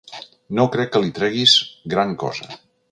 [0.59, 1.55] No crec que li treguis
[1.97, 2.55] gran cosa.